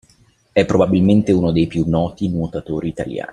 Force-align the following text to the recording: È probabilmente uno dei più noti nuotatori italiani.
È 0.51 0.65
probabilmente 0.65 1.31
uno 1.31 1.51
dei 1.51 1.67
più 1.67 1.83
noti 1.87 2.27
nuotatori 2.27 2.87
italiani. 2.87 3.29